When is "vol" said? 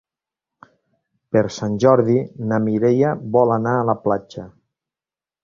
3.37-3.55